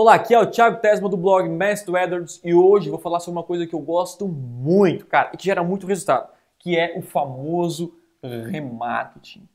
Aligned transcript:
Olá, 0.00 0.14
aqui 0.14 0.32
é 0.32 0.38
o 0.38 0.48
Thiago 0.48 0.80
Tesma 0.80 1.08
do 1.08 1.16
blog 1.16 1.48
Mestre 1.48 1.92
Edwards 1.96 2.40
e 2.44 2.54
hoje 2.54 2.88
vou 2.88 3.00
falar 3.00 3.18
sobre 3.18 3.36
uma 3.36 3.44
coisa 3.44 3.66
que 3.66 3.74
eu 3.74 3.80
gosto 3.80 4.28
muito, 4.28 5.04
cara, 5.04 5.32
e 5.34 5.36
que 5.36 5.44
gera 5.44 5.64
muito 5.64 5.88
resultado, 5.88 6.32
que 6.56 6.78
é 6.78 6.96
o 6.96 7.02
famoso 7.02 7.92
remarketing. 8.22 9.48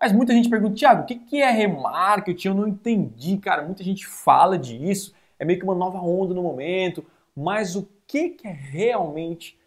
Mas 0.00 0.12
muita 0.12 0.32
gente 0.32 0.48
pergunta, 0.48 0.76
Thiago, 0.76 1.02
o 1.02 1.04
que 1.04 1.42
é 1.42 1.50
remarketing? 1.50 2.46
Eu 2.46 2.54
não 2.54 2.68
entendi, 2.68 3.38
cara. 3.38 3.64
Muita 3.64 3.82
gente 3.82 4.06
fala 4.06 4.56
disso, 4.56 5.12
é 5.36 5.44
meio 5.44 5.58
que 5.58 5.64
uma 5.64 5.74
nova 5.74 5.98
onda 5.98 6.32
no 6.32 6.44
momento, 6.44 7.04
mas 7.34 7.74
o 7.74 7.88
que 8.06 8.36
é 8.44 8.50
realmente 8.50 9.58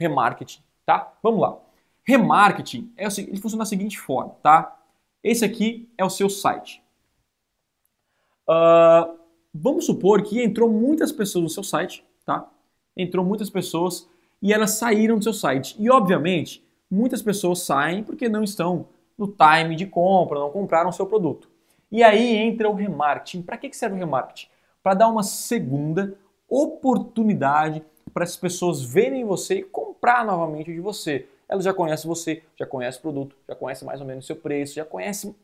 remarketing, 0.00 0.62
tá? 0.86 1.12
Vamos 1.22 1.40
lá. 1.40 1.58
Remarketing, 2.02 2.90
é, 2.96 3.04
ele 3.04 3.36
funciona 3.36 3.62
da 3.62 3.68
seguinte 3.68 4.00
forma, 4.00 4.34
tá? 4.42 4.74
Esse 5.22 5.44
aqui 5.44 5.86
é 5.98 6.04
o 6.04 6.08
seu 6.08 6.30
site. 6.30 6.82
Uh, 8.48 9.17
vamos 9.52 9.86
supor 9.86 10.22
que 10.22 10.42
entrou 10.42 10.70
muitas 10.70 11.12
pessoas 11.12 11.42
no 11.42 11.50
seu 11.50 11.62
site, 11.62 12.04
tá? 12.24 12.48
Entrou 12.96 13.24
muitas 13.24 13.50
pessoas 13.50 14.08
e 14.42 14.52
elas 14.52 14.72
saíram 14.72 15.18
do 15.18 15.24
seu 15.24 15.32
site. 15.32 15.76
E 15.78 15.90
obviamente, 15.90 16.64
muitas 16.90 17.22
pessoas 17.22 17.60
saem 17.60 18.02
porque 18.02 18.28
não 18.28 18.42
estão 18.42 18.86
no 19.16 19.28
time 19.28 19.74
de 19.74 19.86
compra, 19.86 20.38
não 20.38 20.50
compraram 20.50 20.90
o 20.90 20.92
seu 20.92 21.06
produto. 21.06 21.48
E 21.90 22.02
aí 22.02 22.36
entra 22.36 22.68
o 22.68 22.74
remarketing. 22.74 23.42
Para 23.42 23.56
que 23.56 23.72
serve 23.72 23.96
o 23.96 23.98
remarketing? 23.98 24.48
Para 24.82 24.94
dar 24.94 25.08
uma 25.08 25.22
segunda 25.22 26.16
oportunidade 26.48 27.82
para 28.12 28.24
as 28.24 28.36
pessoas 28.36 28.82
verem 28.82 29.24
você 29.24 29.56
e 29.56 29.62
comprar 29.62 30.24
novamente 30.24 30.72
de 30.72 30.80
você. 30.80 31.28
Elas 31.48 31.64
já 31.64 31.72
conhecem 31.72 32.08
você, 32.08 32.42
já 32.56 32.66
conhecem 32.66 32.98
o 32.98 33.02
produto, 33.02 33.36
já 33.48 33.54
conhecem 33.54 33.86
mais 33.86 34.00
ou 34.00 34.06
menos 34.06 34.24
o 34.24 34.26
seu 34.26 34.36
preço, 34.36 34.74
já 34.74 34.84
conhecem, 34.84 35.34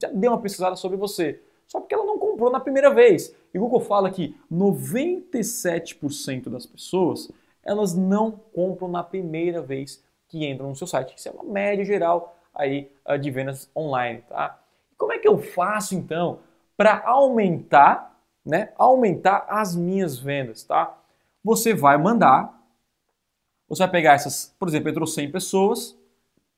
já 0.00 0.08
deu 0.08 0.30
uma 0.30 0.40
pesquisada 0.40 0.76
sobre 0.76 0.96
você 0.96 1.40
só 1.68 1.78
porque 1.78 1.94
ela 1.94 2.04
não 2.04 2.18
comprou 2.18 2.50
na 2.50 2.58
primeira 2.58 2.92
vez. 2.92 3.34
E 3.54 3.58
o 3.58 3.60
Google 3.60 3.80
fala 3.80 4.10
que 4.10 4.34
97% 4.50 6.48
das 6.48 6.66
pessoas 6.66 7.30
elas 7.62 7.94
não 7.94 8.32
compram 8.32 8.88
na 8.88 9.04
primeira 9.04 9.60
vez 9.60 10.02
que 10.26 10.46
entram 10.46 10.70
no 10.70 10.76
seu 10.76 10.86
site. 10.86 11.14
Isso 11.16 11.28
é 11.28 11.32
uma 11.32 11.44
média 11.44 11.84
geral 11.84 12.34
aí 12.54 12.90
ah, 13.04 13.16
de 13.16 13.30
vendas 13.30 13.70
online, 13.76 14.22
tá? 14.28 14.58
como 14.98 15.12
é 15.12 15.18
que 15.18 15.28
eu 15.28 15.38
faço 15.38 15.94
então 15.94 16.40
para 16.76 17.02
aumentar, 17.06 18.20
né? 18.44 18.72
Aumentar 18.76 19.46
as 19.48 19.74
minhas 19.74 20.18
vendas, 20.18 20.64
tá? 20.64 20.98
Você 21.42 21.72
vai 21.72 21.96
mandar, 21.96 22.52
você 23.68 23.84
vai 23.84 23.90
pegar 23.90 24.14
essas, 24.14 24.54
por 24.58 24.68
exemplo, 24.68 24.90
entrou 24.90 25.06
100 25.06 25.30
pessoas, 25.30 25.96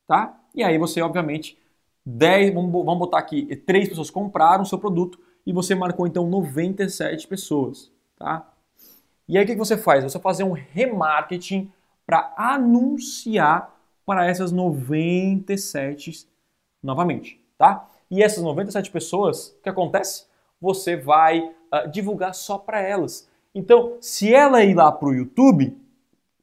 tá? 0.07 0.37
E 0.55 0.63
aí 0.63 0.77
você 0.77 1.01
obviamente 1.01 1.57
10, 2.05 2.53
vamos, 2.53 2.97
botar 2.97 3.19
aqui, 3.19 3.55
3 3.55 3.89
pessoas 3.89 4.09
compraram 4.09 4.63
o 4.63 4.65
seu 4.65 4.77
produto 4.77 5.19
e 5.45 5.53
você 5.53 5.75
marcou 5.75 6.07
então 6.07 6.27
97 6.27 7.27
pessoas, 7.27 7.91
tá? 8.17 8.51
E 9.27 9.37
aí 9.37 9.43
o 9.43 9.47
que 9.47 9.55
você 9.55 9.77
faz? 9.77 10.03
Você 10.03 10.19
fazer 10.19 10.43
um 10.43 10.51
remarketing 10.51 11.71
para 12.05 12.33
anunciar 12.35 13.73
para 14.05 14.25
essas 14.25 14.51
97 14.51 16.27
novamente, 16.81 17.39
tá? 17.57 17.87
E 18.09 18.21
essas 18.21 18.43
97 18.43 18.91
pessoas, 18.91 19.49
o 19.49 19.61
que 19.61 19.69
acontece? 19.69 20.25
Você 20.59 20.97
vai 20.97 21.39
uh, 21.39 21.89
divulgar 21.89 22.35
só 22.35 22.57
para 22.57 22.81
elas. 22.81 23.29
Então, 23.53 23.97
se 24.01 24.33
ela 24.33 24.63
ir 24.63 24.73
lá 24.73 24.91
para 24.91 25.07
o 25.07 25.13
YouTube, 25.13 25.77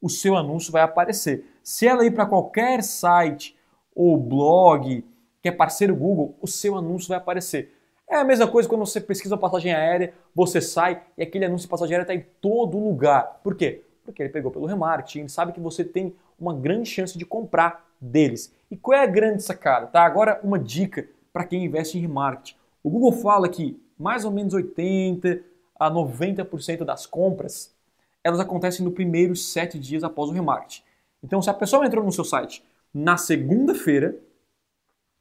o 0.00 0.08
seu 0.08 0.36
anúncio 0.36 0.72
vai 0.72 0.82
aparecer. 0.82 1.44
Se 1.62 1.86
ela 1.86 2.06
ir 2.06 2.12
para 2.12 2.26
qualquer 2.26 2.82
site 2.82 3.56
ou 3.94 4.16
blog 4.16 5.04
que 5.42 5.48
é 5.48 5.52
parceiro 5.52 5.94
Google, 5.94 6.36
o 6.40 6.46
seu 6.46 6.76
anúncio 6.76 7.08
vai 7.08 7.18
aparecer. 7.18 7.74
É 8.08 8.16
a 8.16 8.24
mesma 8.24 8.48
coisa 8.48 8.68
quando 8.68 8.86
você 8.86 9.00
pesquisa 9.00 9.36
passagem 9.36 9.72
aérea, 9.72 10.14
você 10.34 10.60
sai 10.60 11.02
e 11.16 11.22
aquele 11.22 11.44
anúncio 11.44 11.66
de 11.66 11.70
passagem 11.70 11.94
aérea 11.94 12.04
está 12.04 12.14
em 12.14 12.26
todo 12.40 12.78
lugar. 12.78 13.40
Por 13.42 13.54
quê? 13.54 13.82
Porque 14.04 14.22
ele 14.22 14.30
pegou 14.30 14.50
pelo 14.50 14.66
remarketing, 14.66 15.20
ele 15.20 15.28
sabe 15.28 15.52
que 15.52 15.60
você 15.60 15.84
tem 15.84 16.14
uma 16.38 16.54
grande 16.54 16.88
chance 16.88 17.18
de 17.18 17.26
comprar 17.26 17.86
deles. 18.00 18.54
E 18.70 18.76
qual 18.76 18.98
é 18.98 19.02
a 19.02 19.06
grande 19.06 19.42
sacada? 19.42 19.86
Tá? 19.88 20.02
Agora 20.02 20.40
uma 20.42 20.58
dica 20.58 21.06
para 21.32 21.44
quem 21.44 21.64
investe 21.64 21.98
em 21.98 22.00
remarketing. 22.00 22.56
O 22.82 22.90
Google 22.90 23.12
fala 23.12 23.48
que 23.48 23.78
mais 23.98 24.24
ou 24.24 24.30
menos 24.30 24.54
80 24.54 25.40
a 25.78 25.90
90% 25.90 26.84
das 26.84 27.04
compras 27.04 27.76
elas 28.22 28.40
acontecem 28.40 28.84
no 28.84 28.90
primeiros 28.90 29.52
sete 29.52 29.78
dias 29.78 30.04
após 30.04 30.28
o 30.28 30.32
remarketing. 30.32 30.82
Então, 31.22 31.40
se 31.40 31.50
a 31.50 31.54
pessoa 31.54 31.86
entrou 31.86 32.04
no 32.04 32.12
seu 32.12 32.24
site 32.24 32.64
na 32.92 33.16
segunda-feira, 33.16 34.16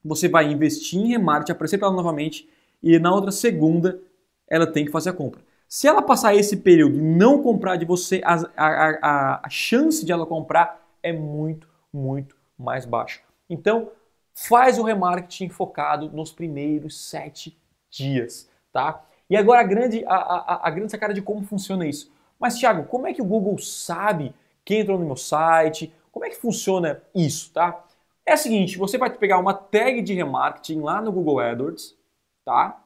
você 0.07 0.27
vai 0.27 0.51
investir 0.51 0.99
em 0.99 1.07
remarketing, 1.07 1.51
aparecer 1.51 1.77
para 1.77 1.87
ela 1.87 1.95
novamente 1.95 2.47
e 2.81 2.97
na 2.99 3.13
outra 3.13 3.31
segunda 3.31 3.99
ela 4.47 4.65
tem 4.65 4.85
que 4.85 4.91
fazer 4.91 5.09
a 5.09 5.13
compra. 5.13 5.41
Se 5.67 5.87
ela 5.87 6.01
passar 6.01 6.33
esse 6.33 6.57
período 6.57 6.97
e 6.97 7.01
não 7.01 7.43
comprar 7.43 7.75
de 7.75 7.85
você, 7.85 8.21
a, 8.23 8.35
a, 8.55 9.41
a, 9.45 9.49
chance 9.49 10.05
de 10.05 10.11
ela 10.11 10.25
comprar 10.25 10.81
é 11.03 11.11
muito, 11.11 11.67
muito 11.91 12.37
mais 12.57 12.85
baixa. 12.85 13.19
Então, 13.49 13.91
faz 14.33 14.79
o 14.79 14.83
remarketing 14.83 15.49
focado 15.49 16.09
nos 16.09 16.31
primeiros 16.31 17.09
sete 17.09 17.57
dias, 17.89 18.49
tá? 18.71 19.03
E 19.29 19.35
agora 19.35 19.59
a 19.59 19.63
grande, 19.63 20.05
a, 20.05 20.15
a, 20.15 20.67
a 20.67 20.69
grande 20.69 20.91
sacada 20.91 21.13
de 21.13 21.21
como 21.21 21.43
funciona 21.43 21.85
isso. 21.85 22.09
Mas, 22.39 22.55
Thiago, 22.55 22.85
como 22.85 23.07
é 23.07 23.13
que 23.13 23.21
o 23.21 23.25
Google 23.25 23.57
sabe 23.57 24.33
quem 24.63 24.79
entrou 24.79 24.97
no 24.97 25.05
meu 25.05 25.17
site? 25.17 25.93
Como 26.11 26.23
é 26.23 26.29
que 26.29 26.37
funciona 26.37 27.01
isso, 27.13 27.51
tá? 27.51 27.83
É 28.27 28.33
o 28.33 28.37
seguinte, 28.37 28.77
você 28.77 28.97
vai 28.97 29.09
pegar 29.09 29.39
uma 29.39 29.53
tag 29.53 30.01
de 30.01 30.13
remarketing 30.13 30.81
lá 30.81 31.01
no 31.01 31.13
Google 31.13 31.39
AdWords, 31.39 31.95
tá? 32.43 32.83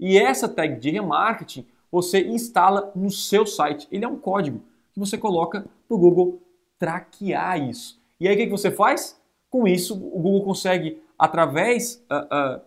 E 0.00 0.16
essa 0.16 0.48
tag 0.48 0.80
de 0.80 0.90
remarketing 0.90 1.66
você 1.92 2.26
instala 2.26 2.90
no 2.96 3.10
seu 3.10 3.44
site. 3.44 3.86
Ele 3.92 4.06
é 4.06 4.08
um 4.08 4.18
código 4.18 4.62
que 4.94 4.98
você 4.98 5.18
coloca 5.18 5.66
para 5.86 5.94
o 5.94 5.98
Google 5.98 6.40
traquear 6.78 7.60
isso. 7.68 8.00
E 8.18 8.26
aí 8.26 8.34
o 8.34 8.38
que 8.38 8.46
você 8.48 8.70
faz? 8.70 9.20
Com 9.50 9.68
isso, 9.68 9.94
o 9.94 10.20
Google 10.20 10.42
consegue, 10.42 11.02
através 11.18 12.02
uh, 12.10 12.56
uh, 12.56 12.60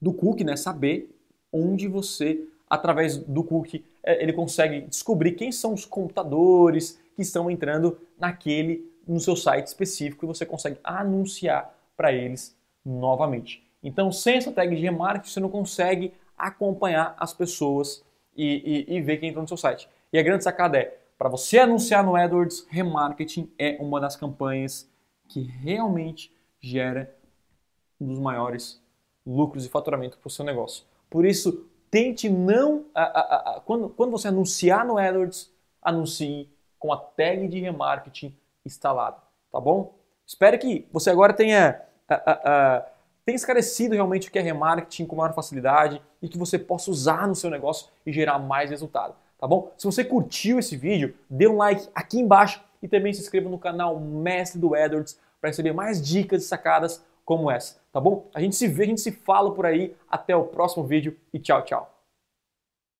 do 0.00 0.12
cookie, 0.12 0.44
né, 0.44 0.54
saber 0.54 1.12
onde 1.52 1.88
você, 1.88 2.46
através 2.70 3.16
do 3.16 3.42
cookie, 3.42 3.84
eh, 4.04 4.22
ele 4.22 4.32
consegue 4.32 4.82
descobrir 4.82 5.32
quem 5.32 5.50
são 5.50 5.72
os 5.74 5.84
computadores 5.84 7.00
que 7.16 7.22
estão 7.22 7.50
entrando 7.50 7.98
naquele 8.18 8.88
no 9.08 9.18
seu 9.18 9.34
site 9.34 9.66
específico 9.66 10.24
e 10.24 10.28
você 10.28 10.44
consegue 10.44 10.78
anunciar 10.84 11.74
para 11.96 12.12
eles 12.12 12.54
novamente. 12.84 13.66
Então, 13.82 14.12
sem 14.12 14.36
essa 14.36 14.52
tag 14.52 14.74
de 14.74 14.82
remarketing, 14.82 15.32
você 15.32 15.40
não 15.40 15.48
consegue 15.48 16.12
acompanhar 16.36 17.16
as 17.18 17.32
pessoas 17.32 18.04
e, 18.36 18.86
e, 18.88 18.96
e 18.96 19.00
ver 19.00 19.16
quem 19.16 19.30
entrou 19.30 19.42
no 19.42 19.48
seu 19.48 19.56
site. 19.56 19.88
E 20.12 20.18
a 20.18 20.22
grande 20.22 20.44
sacada 20.44 20.78
é, 20.78 20.98
para 21.16 21.28
você 21.28 21.58
anunciar 21.58 22.04
no 22.04 22.14
AdWords, 22.14 22.66
remarketing 22.68 23.50
é 23.58 23.76
uma 23.80 24.00
das 24.00 24.14
campanhas 24.14 24.88
que 25.26 25.42
realmente 25.42 26.32
gera 26.60 27.14
um 28.00 28.06
dos 28.06 28.18
maiores 28.18 28.80
lucros 29.26 29.64
e 29.64 29.68
faturamento 29.68 30.18
para 30.18 30.28
o 30.28 30.30
seu 30.30 30.44
negócio. 30.44 30.84
Por 31.10 31.24
isso, 31.24 31.66
tente 31.90 32.28
não. 32.28 32.84
A, 32.94 33.02
a, 33.02 33.56
a, 33.56 33.60
quando, 33.60 33.88
quando 33.88 34.10
você 34.10 34.28
anunciar 34.28 34.86
no 34.86 34.96
AdWords, 34.98 35.50
anuncie 35.82 36.48
com 36.78 36.92
a 36.92 36.96
tag 36.96 37.48
de 37.48 37.60
remarketing 37.60 38.34
instalado, 38.68 39.16
tá 39.50 39.60
bom? 39.60 39.94
Espero 40.26 40.58
que 40.58 40.86
você 40.92 41.10
agora 41.10 41.32
tenha, 41.32 41.80
uh, 42.10 42.14
uh, 42.14 42.18
uh, 42.18 42.84
tenha 43.24 43.36
esclarecido 43.36 43.94
realmente 43.94 44.28
o 44.28 44.30
que 44.30 44.38
é 44.38 44.42
remarketing 44.42 45.06
com 45.06 45.16
maior 45.16 45.34
facilidade 45.34 46.00
e 46.22 46.28
que 46.28 46.38
você 46.38 46.58
possa 46.58 46.90
usar 46.90 47.26
no 47.26 47.34
seu 47.34 47.50
negócio 47.50 47.88
e 48.04 48.12
gerar 48.12 48.38
mais 48.38 48.70
resultado, 48.70 49.14
tá 49.38 49.46
bom? 49.46 49.72
Se 49.76 49.86
você 49.86 50.04
curtiu 50.04 50.58
esse 50.58 50.76
vídeo, 50.76 51.14
dê 51.28 51.48
um 51.48 51.56
like 51.56 51.88
aqui 51.94 52.20
embaixo 52.20 52.62
e 52.82 52.88
também 52.88 53.12
se 53.12 53.20
inscreva 53.20 53.48
no 53.48 53.58
canal 53.58 53.98
Mestre 53.98 54.60
do 54.60 54.74
AdWords 54.74 55.18
para 55.40 55.50
receber 55.50 55.72
mais 55.72 56.00
dicas 56.00 56.44
e 56.44 56.46
sacadas 56.46 57.04
como 57.24 57.50
essa, 57.50 57.80
tá 57.92 58.00
bom? 58.00 58.26
A 58.32 58.40
gente 58.40 58.56
se 58.56 58.66
vê, 58.66 58.84
a 58.84 58.86
gente 58.86 59.00
se 59.00 59.12
fala 59.12 59.52
por 59.52 59.66
aí. 59.66 59.94
Até 60.10 60.34
o 60.34 60.44
próximo 60.44 60.84
vídeo 60.84 61.14
e 61.32 61.38
tchau, 61.38 61.62
tchau. 61.62 61.97